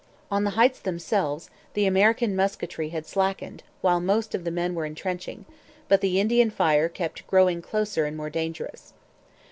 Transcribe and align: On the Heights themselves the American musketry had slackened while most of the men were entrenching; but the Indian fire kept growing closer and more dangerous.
On 0.31 0.45
the 0.45 0.49
Heights 0.57 0.79
themselves 0.79 1.51
the 1.75 1.85
American 1.85 2.35
musketry 2.35 2.89
had 2.89 3.05
slackened 3.05 3.61
while 3.81 3.99
most 3.99 4.33
of 4.33 4.43
the 4.45 4.49
men 4.49 4.73
were 4.73 4.83
entrenching; 4.83 5.45
but 5.87 6.01
the 6.01 6.19
Indian 6.19 6.49
fire 6.49 6.89
kept 6.89 7.27
growing 7.27 7.61
closer 7.61 8.05
and 8.05 8.17
more 8.17 8.31
dangerous. 8.31 8.93